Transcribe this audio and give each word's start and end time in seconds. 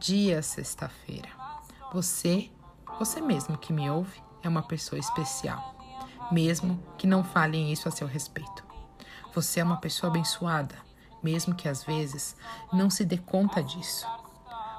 dia, 0.00 0.40
sexta-feira. 0.40 1.28
Você, 1.92 2.50
você 2.98 3.20
mesmo 3.20 3.58
que 3.58 3.70
me 3.70 3.90
ouve, 3.90 4.18
é 4.42 4.48
uma 4.48 4.62
pessoa 4.62 4.98
especial, 4.98 5.76
mesmo 6.32 6.82
que 6.96 7.06
não 7.06 7.22
falem 7.22 7.70
isso 7.70 7.86
a 7.86 7.90
seu 7.90 8.06
respeito. 8.06 8.64
Você 9.34 9.60
é 9.60 9.64
uma 9.64 9.76
pessoa 9.76 10.10
abençoada, 10.10 10.74
mesmo 11.22 11.54
que 11.54 11.68
às 11.68 11.84
vezes 11.84 12.34
não 12.72 12.88
se 12.88 13.04
dê 13.04 13.18
conta 13.18 13.62
disso. 13.62 14.06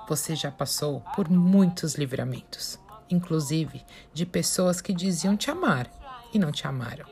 Você 0.10 0.36
já 0.36 0.50
passou 0.50 1.02
por 1.16 1.30
muitos 1.30 1.94
livramentos, 1.94 2.80
inclusive 3.08 3.86
de 4.12 4.26
pessoas 4.26 4.82
que 4.82 4.92
diziam 4.92 5.38
te 5.38 5.52
amar 5.52 5.88
e 6.34 6.40
não 6.40 6.52
te 6.52 6.66
amaram. 6.66 7.06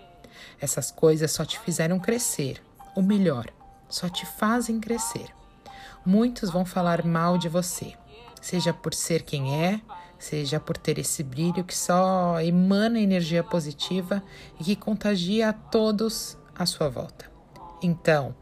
Essas 0.60 0.90
coisas 0.90 1.32
só 1.32 1.46
te 1.46 1.60
fizeram 1.60 2.00
crescer, 2.00 2.60
ou 2.96 3.04
melhor, 3.04 3.46
só 3.88 4.10
te 4.10 4.26
fazem 4.26 4.80
crescer. 4.80 5.32
Muitos 6.06 6.50
vão 6.50 6.66
falar 6.66 7.06
mal 7.06 7.38
de 7.38 7.50
você, 7.50 7.94
seja 8.42 8.74
por 8.74 8.94
ser 8.94 9.24
quem 9.24 9.64
é, 9.64 9.82
seja 10.18 10.60
por 10.60 10.78
ter 10.78 10.98
esse 10.98 11.24
brilho 11.24 11.64
que 11.64 11.76
só 11.76 12.40
emana 12.42 13.00
energia 13.00 13.44
positiva 13.44 14.22
e 14.60 14.64
que 14.64 14.76
contagia 14.76 15.50
a 15.50 15.54
todos 15.54 16.38
à 16.58 16.66
sua 16.66 16.90
volta. 16.90 17.30
Então, 17.82 18.36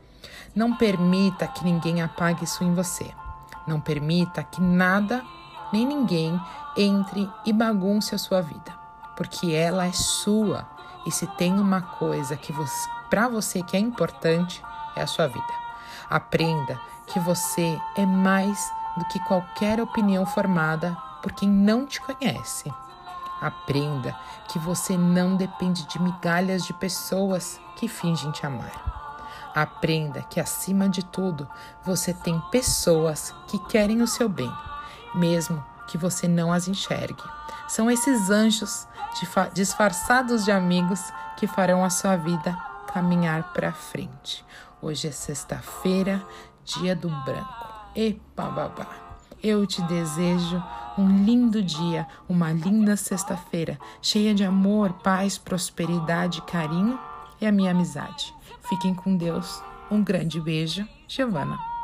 não 0.55 0.75
permita 0.75 1.47
que 1.47 1.63
ninguém 1.63 2.01
apague 2.01 2.43
isso 2.43 2.63
em 2.63 2.73
você. 2.73 3.09
Não 3.67 3.79
permita 3.79 4.43
que 4.43 4.61
nada 4.61 5.23
nem 5.71 5.85
ninguém 5.85 6.39
entre 6.75 7.29
e 7.45 7.53
bagunce 7.53 8.15
a 8.15 8.17
sua 8.17 8.41
vida, 8.41 8.73
porque 9.15 9.51
ela 9.51 9.85
é 9.85 9.91
sua. 9.91 10.67
E 11.05 11.11
se 11.11 11.27
tem 11.27 11.53
uma 11.53 11.81
coisa 11.81 12.35
que 12.35 12.53
para 13.09 13.27
você 13.27 13.61
que 13.61 13.77
é 13.77 13.79
importante, 13.79 14.63
é 14.95 15.01
a 15.01 15.07
sua 15.07 15.27
vida. 15.27 15.66
Aprenda 16.09 16.79
que 17.07 17.19
você 17.19 17.79
é 17.95 18.05
mais 18.05 18.71
do 18.97 19.05
que 19.05 19.19
qualquer 19.19 19.81
opinião 19.81 20.25
formada 20.25 20.95
por 21.21 21.31
quem 21.31 21.49
não 21.49 21.85
te 21.85 21.99
conhece. 22.01 22.71
Aprenda 23.41 24.17
que 24.47 24.57
você 24.57 24.97
não 24.97 25.35
depende 25.35 25.85
de 25.85 26.01
migalhas 26.01 26.65
de 26.65 26.73
pessoas 26.73 27.59
que 27.75 27.87
fingem 27.87 28.31
te 28.31 28.45
amar. 28.45 29.51
Aprenda 29.53 30.21
que, 30.23 30.39
acima 30.39 30.89
de 30.89 31.03
tudo, 31.03 31.47
você 31.83 32.13
tem 32.13 32.39
pessoas 32.51 33.33
que 33.47 33.59
querem 33.65 34.01
o 34.01 34.07
seu 34.07 34.29
bem, 34.29 34.51
mesmo 35.13 35.63
que 35.87 35.97
você 35.97 36.27
não 36.27 36.51
as 36.51 36.67
enxergue. 36.67 37.23
São 37.67 37.91
esses 37.91 38.29
anjos 38.29 38.87
disfarçados 39.53 40.45
de 40.45 40.51
amigos 40.51 41.01
que 41.37 41.47
farão 41.47 41.83
a 41.83 41.89
sua 41.89 42.15
vida 42.15 42.57
caminhar 42.93 43.51
para 43.53 43.71
frente. 43.71 44.45
Hoje 44.81 45.07
é 45.07 45.11
sexta-feira, 45.11 46.23
dia 46.63 46.95
do 46.95 47.09
branco. 47.25 47.67
Epa 47.95 48.49
babá. 48.49 48.87
Eu 49.41 49.65
te 49.65 49.81
desejo 49.83 50.63
um 50.97 51.23
lindo 51.23 51.63
dia, 51.63 52.07
uma 52.29 52.51
linda 52.51 52.95
sexta-feira, 52.95 53.79
cheia 54.01 54.33
de 54.33 54.43
amor, 54.43 54.93
paz, 55.03 55.37
prosperidade, 55.37 56.41
carinho 56.43 56.99
e 57.41 57.45
a 57.45 57.51
minha 57.51 57.71
amizade. 57.71 58.33
Fiquem 58.69 58.93
com 58.93 59.17
Deus. 59.17 59.61
Um 59.89 60.03
grande 60.03 60.39
beijo, 60.39 60.87
Giovana. 61.07 61.76